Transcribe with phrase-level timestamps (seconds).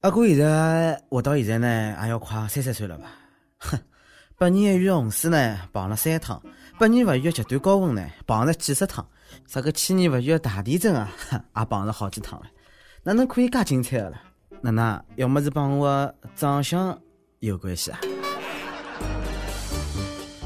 [0.00, 3.04] 阿哥现在活到现在呢，也要快三十岁了吧？
[3.58, 3.78] 哼，
[4.38, 6.40] 百年一遇的红水呢，碰了三趟；
[6.78, 9.04] 百年不遇的极端高温呢，碰了几十趟；
[9.46, 11.12] 啥个千年不遇的大地震啊，
[11.54, 12.46] 也碰了好几趟了。
[13.02, 14.22] 哪能可以介精彩的了？
[14.62, 16.98] 那那要么是帮我长相
[17.40, 18.00] 有关系啊？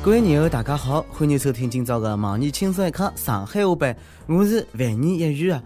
[0.03, 3.97] 各位友大家好，欢迎收听今朝的网易轻松一刻上海话版，
[4.27, 5.63] 我是万年一遇啊。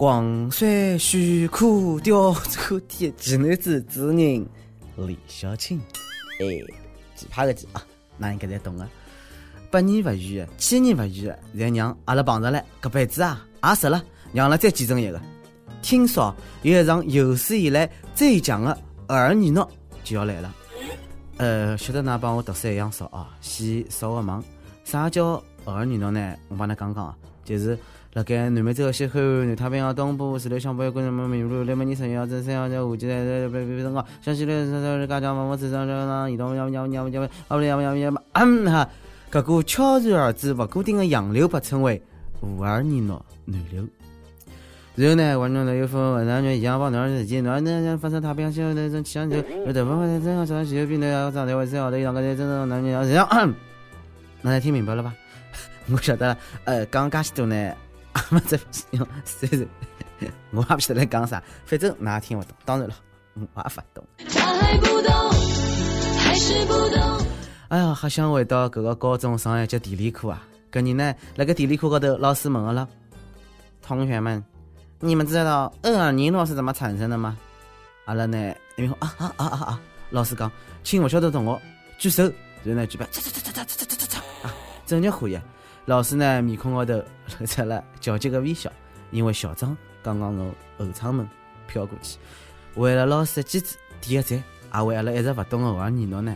[0.00, 4.16] 广帅许可吊车天奇男子主人
[4.96, 5.78] 李小青，
[6.40, 6.46] 哎，
[7.14, 7.84] 奇葩个奇啊，
[8.16, 8.88] 那应该侪懂个。
[9.70, 14.02] 百年不遇，千年不遇，才让阿拉碰着了，搿辈子啊也值了，
[14.32, 15.20] 让阿拉再见证一个。
[15.82, 19.68] 听说有一场有史以来最强的儿女闹
[20.02, 20.54] 就要来了。
[21.36, 24.42] 呃，晓得㑚帮我读书一样少啊，先扫个盲。
[24.82, 26.34] 啥叫儿女闹呢？
[26.48, 27.78] 我帮㑚讲讲啊，就是。
[28.12, 38.88] 勒盖南美洲个西海岸、南太平洋东部，水流向北观众们迷路，来每年十一号至三号在五级在在别别别辰光，相信来在在在家家移动，要不要不要不要不要，阿不要不要不，嗯哈，
[39.30, 42.02] 这股悄然而至、勿固定个洋流被称为
[42.40, 43.86] 五二年诺暖流。
[44.96, 53.54] 然后呢，温众的又分为南暖、阳光、暖暖之间，暖暖像发生太平洋气候那种气象就，而大部分在正常气候气候变暖，长台湾最好的阳光在正常暖暖阳光下，
[54.42, 55.14] 那听明白了吧？
[55.92, 57.72] 我晓得，呃，刚刚许多呢。
[60.52, 62.54] 我也不晓得来讲啥，反正哪也听不懂。
[62.64, 62.94] 当然了，
[63.34, 64.06] 我也不懂。
[67.68, 70.42] 哎呀，还想回到搿个高中上一节地理课啊！
[70.72, 72.88] 搿年呢，辣盖地理课高头，老师问我了
[73.82, 74.44] ：“同学们，
[74.98, 77.36] 你们知道厄尔尼诺是怎么产生的吗？”
[78.06, 79.80] 阿拉呢，因为啊啊啊啊啊！
[80.10, 80.50] 老师讲，
[80.82, 81.60] 请勿晓得同学
[81.98, 82.24] 举手，
[82.64, 84.54] 然后呢举办，嚓嚓嚓嚓嚓嚓嚓嚓啊，
[84.84, 85.40] 正热火呀！
[85.90, 87.02] 老师呢，面孔高头
[87.40, 88.70] 露出了焦急的微笑，
[89.10, 91.28] 因为校长刚刚从后窗门
[91.66, 92.16] 飘过去，
[92.76, 96.32] 为了老师的机智点个赞，也为阿拉一直勿懂的儿尼诺呢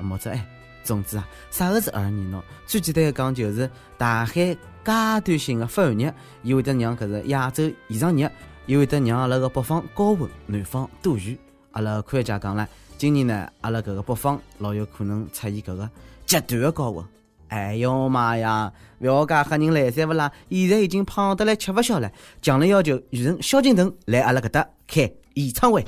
[0.00, 0.44] 冒着哎。
[0.82, 2.42] 总之啊，啥个是儿尼诺？
[2.66, 8.28] 最简单的讲，就是大海阶段性的发寒热，伊会得让搿个亚洲异常热，
[8.66, 11.38] 伊会得让阿拉个北方高温，南方多雨。
[11.70, 15.88] 阿拉科学家讲了，今年呢，阿拉搿个北方老有可能出现搿个
[16.26, 17.06] 极端的高温。
[17.48, 18.72] 哎呦妈呀！
[18.98, 20.32] 不要介吓人来塞勿啦？
[20.50, 22.10] 现在已经胖得来吃勿消了。
[22.42, 25.84] 强烈要求雨神萧敬腾来阿拉搿搭开演唱会。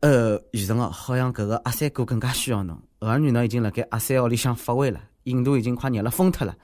[0.00, 2.80] 呃，雨神哦，好像搿个阿三哥更加需要侬。
[3.00, 6.54] 儿女呢已经辣盖阿三屋里向发威了，印度已经快热了疯脱了。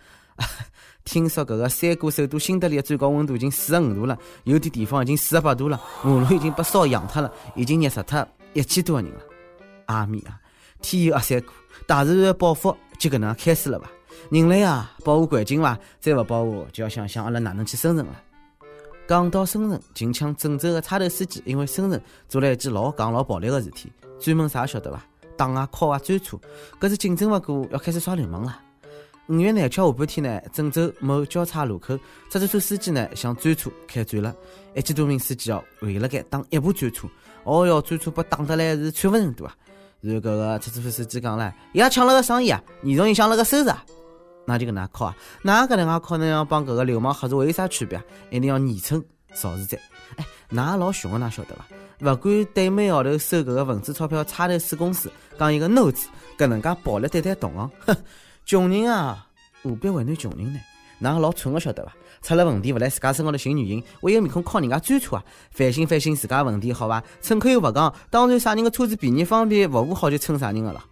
[1.05, 9.21] 听说搿个山谷首都新德里的最高温度已经四十五度了，有的地方已经四十八度了，马路已经被烧痒脱了，已经热死脱一千多个人了。
[9.87, 10.39] 阿弥啊，
[10.81, 11.53] 天有阿三哥，
[11.87, 13.91] 大自然的报复就搿能开始了吧？
[14.31, 15.77] 人类啊，保护环境伐？
[16.01, 18.13] 再勿保护，就要想想阿拉哪能去生存了。
[19.09, 25.05] 讲到生存，近腔郑州的差头司机因为生存做了一件老戆老暴力的事体，专门啥晓得伐？
[25.37, 26.39] 打啊、敲啊、追车，
[26.81, 28.61] 搿是竞争勿过，要开始耍流氓了。
[29.29, 31.97] 五月廿七号下半天呢，郑州某交叉路口，
[32.29, 34.35] 出租车司机呢向专车开战了，
[34.75, 37.09] 一千多名司机哦围了该打一部专车，
[37.45, 39.55] 哦哟，专车被打得来是惨不忍睹啊！
[40.01, 43.85] 然后搿个出租车司机讲了，伊拉抢了个生意啊，严重影响了个收入，啊，
[44.45, 45.17] 那就搿能靠啊？
[45.43, 48.05] 哪搿能介靠能要帮搿个流氓黑社会有啥区别啊？
[48.31, 49.01] 一定要严惩
[49.35, 49.79] 肇事者。
[50.17, 51.65] 哎，㑚老凶个，㑚晓得伐？
[52.01, 55.09] 勿管对每号头收搿个文字钞票差头水公司
[55.39, 57.97] 讲一个 no 字，搿能介暴力对待同行，哼！
[58.45, 59.27] 穷人啊，
[59.63, 60.61] 何必为难穷人呢？
[60.99, 61.93] 哪老蠢个晓得伐？
[62.23, 65.25] 出了问题勿来自家身高头寻原因，为有面孔靠人家专车啊？
[65.51, 67.03] 反省反省自家问题好伐？
[67.21, 70.85] 乘客又勿讲，当然啥人个车子便宜方便，服务好就乘啥人个了。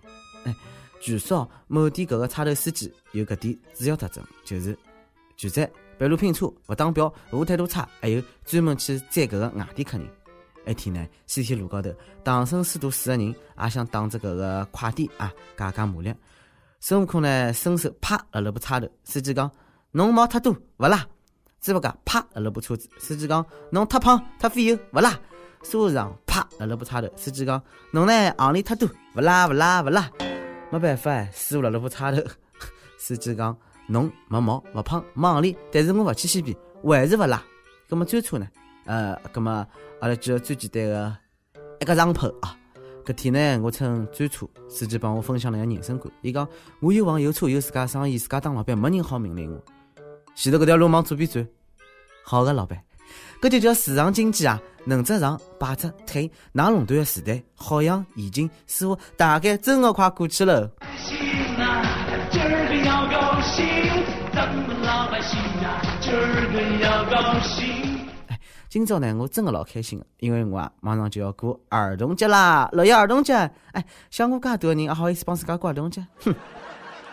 [0.45, 0.55] 哎，
[1.01, 4.77] 据说某店搿个差头司机有搿点主要特征，就是
[5.37, 10.07] 拒载、半路拼车、勿打表、服务态度差，还有专门去载搿个外地客人。
[10.67, 11.91] 一天呢，西天路高头，
[12.25, 16.13] 唐僧师徒四个人也想打着搿个快点啊，加加马力。
[16.83, 18.89] 孙悟空呢，伸手啪勒了部插头。
[19.05, 19.51] 司机讲
[19.93, 21.07] ：“侬毛太多，勿拉。”
[21.61, 22.89] 猪八戒啪勒了部车子。
[22.99, 25.11] 司机讲：“侬太胖太肥油，勿拉。”
[25.63, 27.09] 沙和尚啪勒了部插头。
[27.17, 27.63] 司机讲
[27.93, 30.11] ：“侬呢行李太多，勿拉勿拉勿拉。”
[30.73, 32.23] 没办法，师傅勒了部插头。
[32.99, 33.55] 司机讲
[33.87, 37.43] ：“侬没毛勿胖没行李，但是我勿去西边，还是勿拉。”
[37.91, 38.49] 葛么专车呢？
[38.87, 39.67] 呃，葛么
[40.01, 41.17] 阿拉举个最简单的
[41.81, 42.57] 一个上坡啊。
[43.11, 46.09] 搿天呢，我乘专车，司机帮我分享了一下人生观。
[46.23, 46.49] 伊讲，
[46.79, 49.61] 我有房有车有自家生意，自家当老板，没人好命令我。
[50.37, 51.45] 前头搿条路往左边转，
[52.23, 52.81] 好的老板，
[53.43, 54.63] 搿就叫市场经济啊！
[54.85, 60.71] 能者上，摆着退，拿垄断的时代，好像已经似乎大概真的快过去了。
[60.79, 60.89] 哎，
[67.51, 67.80] 今
[68.71, 73.35] 今朝呢，我真的老开心的，因为我啊马上就要过儿童节啦，六一儿童节。
[73.73, 76.07] 哎，像我介多人，还好意思帮自家过儿童节？
[76.21, 76.33] 哼！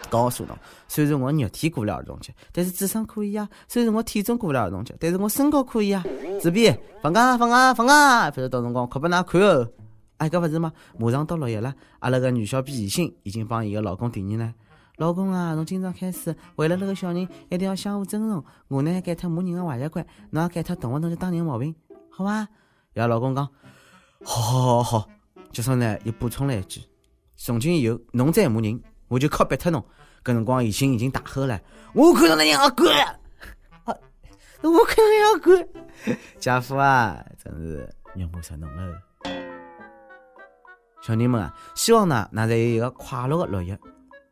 [0.08, 0.56] 告诉侬，
[0.88, 6.06] 虽然我肉体过了儿童节，但是智商可以啊；虽然我体重过了儿童节，但是我身高可以啊。
[6.40, 6.72] 自闭，
[7.02, 9.68] 放假放假放假，反正到辰光快拨㑚看哦。
[10.18, 10.72] 哎，搿勿是吗？
[11.00, 14.54] 马上到六一了，阿拉个女小编怡心已经帮伊个老公提议了。
[14.98, 18.44] 老公啊，从今朝开始，为了那个小人，一定要相互尊重。
[18.68, 21.74] 我呢，改脱骂人个坏习惯，侬也改脱动勿动就打人毛病，
[22.10, 22.48] 好伐？
[22.94, 23.48] 伊拉老公讲，
[24.24, 25.10] 好好好好。
[25.52, 26.82] 接着呢，又补充了一句：
[27.36, 29.80] 从今以后，侬再骂人，我就靠逼脱侬。
[30.24, 31.62] 搿辰光，伊心已经大吼了
[31.94, 32.92] ：“我看到那样滚！
[33.86, 35.70] 我看到那样滚！
[36.40, 39.00] 家父啊，真是肉麻死侬了。”
[41.04, 43.78] 小人们啊，希望呢，㑚在有一个快乐的六一。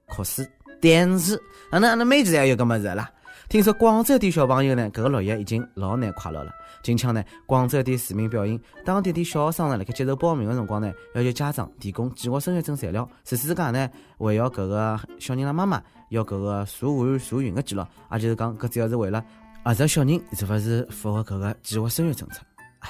[0.07, 0.49] 可是，
[0.81, 1.35] 但是，
[1.71, 3.09] 哪能哪能每次也有搿么子啦？
[3.47, 6.51] 听说广州点小朋友呢，搿个六一已经老难快乐了。
[6.81, 13.07] 近腔呢，广州点市民表现，当地点小学生呢，辣盖接受报名的辰光呢，要求家长提供计划生育证材料。
[13.23, 19.23] 除此之外呢，还要搿个小人的妈妈要搿个查寒查孕的记录，也就是讲，搿主要是为了
[19.63, 22.41] 核实小人是勿是符合搿个计划生育政策。
[22.79, 22.89] 哎，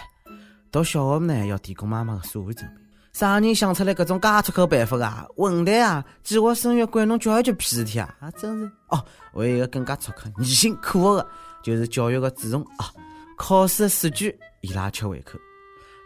[0.72, 2.85] 到小学呢，要提供妈妈的查寒证明。
[3.16, 5.26] 啥人想出来搿种假出口办法啊？
[5.38, 6.06] 混蛋啊！
[6.22, 8.14] 计划生育管侬教育局屁事体啊！
[8.20, 9.02] 啊，真是哦！
[9.34, 11.28] 还有一个更加出口、逆心可恶的，
[11.64, 12.92] 就是教育的蛀虫啊！
[13.38, 15.40] 考试的试卷伊拉吃胃口。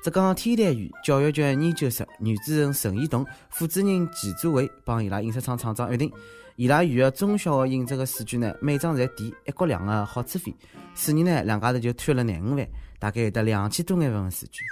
[0.04, 6.14] 浙江天台县教育局研究室女主任陈义栋、副主任季祖伟帮伊拉印刷厂厂长约定，
[6.58, 10.56] 伊拉县的中小学印制的试卷呢，每张侪抵一国两的好处费。
[10.94, 12.68] 四年呢，两家头就贪了廿五万，
[13.00, 14.64] 大概有得两千多万份试卷。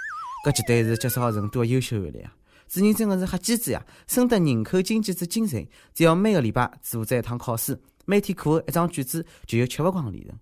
[0.44, 2.32] 搿绝对是积少成多的优秀案例啊！
[2.68, 5.66] 主人真的是黑机子呀，深得人口经济之精髓。
[5.94, 10.38] 只要每个礼拜组织一趟考试，每天课后一张卷子就有吃勿光的利润。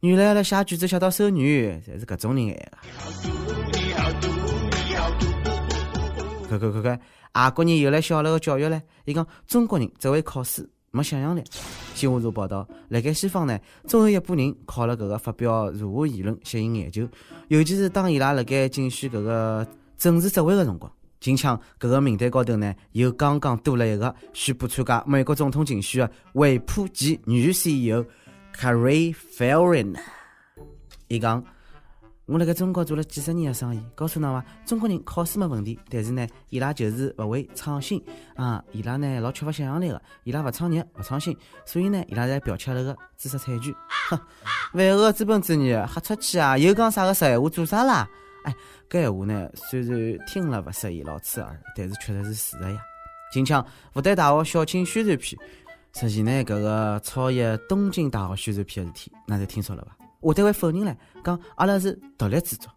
[0.00, 2.78] 原来阿拉写卷子写到手软，侪是搿种人哎个。
[6.48, 7.00] 看看看看，
[7.34, 8.80] 外国人又来小楼的教育唻。
[9.04, 11.42] 伊讲中国人只会考试，没想象力。
[11.94, 17.08] 新华社报道，辣盖西方呢，总有一拨人靠了搿个发表如何言论吸引眼球，
[17.48, 20.90] 尤其是当伊拉辣盖竞选搿个政治职位的辰光。
[21.20, 28.04] 近腔搿个名单高头呢，又刚刚多了一个宣布参加美国总统竞选的惠普及女 CEO
[28.54, 29.96] Carrie Farron。
[31.08, 31.42] 伊讲
[32.28, 38.04] ：“我辣盖中国做了几十年的生意，告诉侬伐，中国人考试没问题，但是呢，伊拉就是勿会创新
[38.36, 38.62] 啊！
[38.70, 41.34] 伊拉呢老缺乏想象力的，伊拉勿创业勿创新，
[41.64, 43.74] 所以呢，伊拉在剽窃那个知识产权。
[44.10, 44.20] 哼，
[44.74, 46.58] 万恶的资本主义，瞎出去啊！
[46.58, 48.06] 又讲啥个实闲话，做啥啦？”
[48.44, 48.54] 哎，
[48.90, 52.78] 搿闲话呢，虽然听了勿适意，老刺耳，但是确实是事实呀。
[53.32, 53.64] 近腔
[53.94, 55.40] 复旦大学校庆宣传片，
[55.94, 59.97] 实际呢，搿个超越东京大学宣传片的事体，那侪听说了伐？
[60.20, 62.70] 我单位否认了，讲阿拉是独立制作，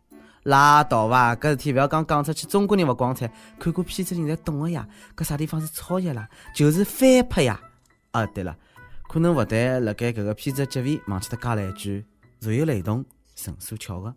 [0.44, 1.36] 拉倒伐！
[1.36, 4.88] 搿事体勿要讲讲出去，中国人勿光彩，看过片子人侪懂个呀。
[5.16, 6.28] 搿啥地方是抄袭啦？
[6.56, 7.60] 就是翻拍呀！
[8.12, 8.56] 啊，对了，
[9.08, 12.06] 可能复旦辣盖搿个片子结尾忘记脱加了一句：
[12.40, 13.04] 如有雷同，
[13.36, 14.14] 纯属巧合。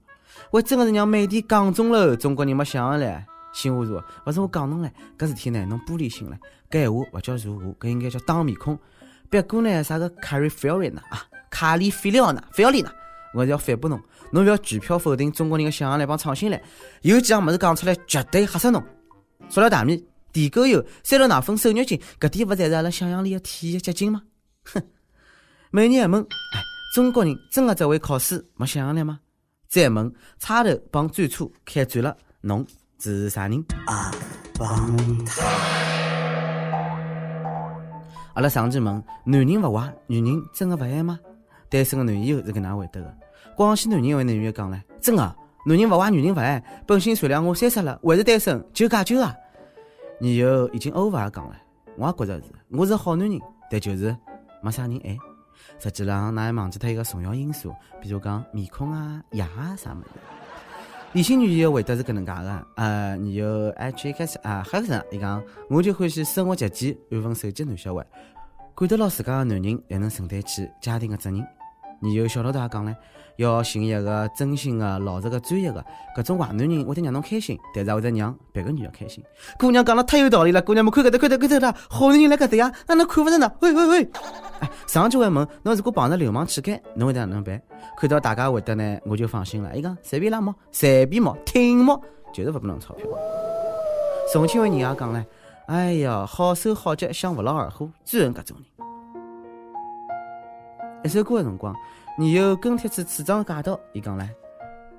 [0.50, 3.06] 喂，真的是让美帝讲中了，中国人没想力。
[3.52, 6.36] 新华社，勿是我讲侬唻，搿事体呢，侬玻璃心了。
[6.68, 8.76] 搿闲话勿叫如何，搿应该叫打面孔。
[9.30, 12.92] 别过呢，啥个卡里菲奥丽娜啊，卡里菲奥娜，菲奥丽娜，
[13.34, 16.58] 我是要反驳侬，侬勿要全票否定中国人的想象力帮创新力。
[17.02, 18.82] 有几样物事讲出来，绝对吓死侬。
[19.48, 24.22] 塑料大米、地沟油、三鹿奶粉、瘦肉精，搿点勿侪是阿拉想象力的体现结晶吗？
[24.64, 24.80] 哼！
[25.70, 26.62] 每年一问，哎，
[26.94, 29.18] 中国人真的只会考试，没想象力吗？
[29.68, 32.64] 再问，插头帮最初开转了，侬
[33.00, 33.62] 是啥人？
[33.86, 34.12] 啊，
[34.56, 35.42] 帮他。
[38.34, 41.18] 阿拉上期问，男人勿坏，女人真的勿爱吗？
[41.68, 43.18] 单身的男友是搿能回答的。
[43.56, 45.22] 广西男人为男友讲了，真的，
[45.64, 49.34] 男人勿坏，女人勿爱，本性善良，我三十了，还是单身，就戒酒啊！
[50.20, 51.56] 女友已经 over 讲了，
[51.96, 54.16] 我也觉着是，我是好男人，但就是
[54.60, 55.16] 没啥人爱。
[55.78, 60.10] 实际上，㑚还忘记脱一个重要因素，比如讲面孔啊、牙啊啥么子。
[61.12, 68.04] 理性女友回答是搿能介个，呃，女友 H 开始啊，黑人伊讲，我就欢喜生活节俭、安分守己男小孩，
[68.74, 71.46] 管得牢自家的男人，才能承担起家庭的责任。
[72.04, 72.94] 你就小老大讲唻。
[73.36, 75.84] 要寻一个真心的、老实的、专业的，
[76.16, 79.24] 搿种坏男人会得让侬开心，但是会得让别个女的开心。
[79.58, 83.50] 姑娘讲了太有道理了，姑娘们看搿搭看搭看搭啦，好男人来搿搭呀，哪能看勿着呢？
[83.58, 84.08] 喂喂喂！
[84.60, 87.60] 哎，上句还问侬如果碰着流氓乞丐，侬会得哪能办？
[87.96, 89.76] 看到大家回答呢，我就放心了。
[89.76, 92.00] 伊讲随便拉摸，随便摸，听摸，
[92.32, 93.04] 就是勿拨侬钞票。
[94.32, 95.24] 重庆位人也讲唻，
[95.66, 98.93] 哎呀，好手好脚想不劳而获，专恨搿种人。
[101.04, 101.74] 一首歌的辰光。
[102.18, 104.34] 你又跟帖子次张介绍，伊讲来，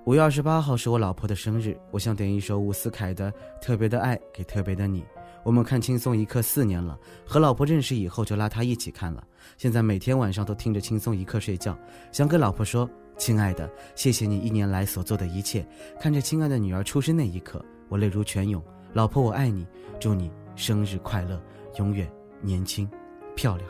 [0.06, 5.02] 五月二十八号是我老婆的生日，我想点一首伍思凯的《特别的爱给特别的你》。
[5.44, 6.96] 我们看轻松一刻四年了，
[7.26, 9.26] 和老婆认识以后就拉她一起看了，
[9.58, 11.76] 现在每天晚上都听着轻松一刻睡觉。
[12.12, 15.66] 想跟老婆说，亲爱的，谢谢你一年来所做的一切。
[16.00, 18.62] 看着亲爱的女儿出生那一刻，我泪如泉涌。
[18.94, 19.66] 老婆，我爱你，
[20.00, 21.42] 祝你生日快乐，
[21.80, 22.08] 永远
[22.42, 22.88] 年轻
[23.36, 23.68] 漂亮。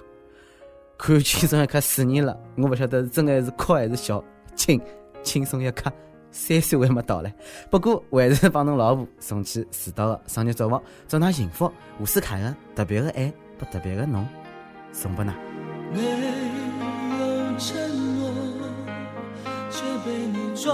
[0.98, 4.24] 看轻松一刻四年了，我不晓得是真的还是哭还是笑。
[4.56, 4.82] 轻
[5.22, 5.92] 轻松一刻
[6.32, 7.34] 三岁还没到嘞，
[7.70, 11.72] 不过还是帮侬老婆送去迟到的生日祝福，祝她幸福。
[12.00, 14.26] 伍思凯的特别的爱，不特别的侬，
[14.92, 15.34] 送拨㑚。
[15.94, 17.76] 没有承
[18.20, 18.32] 诺，
[19.70, 20.74] 却被你抓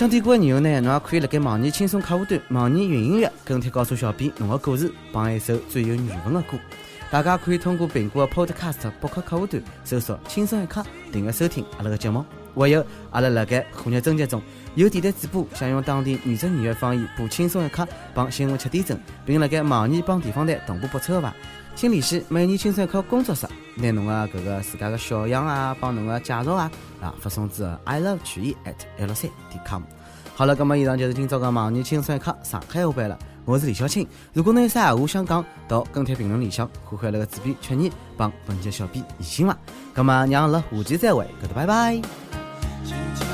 [0.00, 6.58] 想听歌的以后呢，侬也可以辣盖网易轻松客户端、网易云音乐跟帖告诉小编侬的故事，帮一首最有缘分的歌。
[7.10, 12.24] 大家可以通过苹果的 Podcast 博客客户端搜索“轻松一刻”，订阅收听阿拉个节目。
[12.54, 14.40] 还有，阿拉辣盖虎日征集中，
[14.74, 17.82] 有电台主播想用当地原汁原味方言播《轻松一刻》
[18.14, 21.34] 帮新闻七点整，并辣盖网易帮地方台同步播出的？
[21.76, 29.82] 请联系每年轻松一刻工作室，拿侬个搿个自家个小样啊，帮侬个介绍啊，啊发送至 i love 曲艺 at l 三点 com。
[30.34, 33.18] 好了，咁么以上就是今朝个网易轻松一刻上海话版了。
[33.46, 39.56] 我是李小青，如果侬有啥闲话想讲，到跟帖评论里向，欢迎阿拉个主编曲艺帮本期小编疑心伐。
[39.94, 41.94] 咁么让阿拉下期再会，搿搭拜拜。
[42.84, 43.26] 轻轻